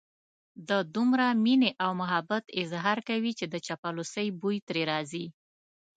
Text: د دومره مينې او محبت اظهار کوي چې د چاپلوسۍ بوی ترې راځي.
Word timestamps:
د 0.69 0.71
دومره 0.95 1.27
مينې 1.43 1.71
او 1.83 1.91
محبت 2.01 2.43
اظهار 2.61 2.97
کوي 3.09 3.31
چې 3.39 3.45
د 3.53 3.55
چاپلوسۍ 3.65 4.27
بوی 4.39 4.57
ترې 4.67 4.83
راځي. 4.91 5.25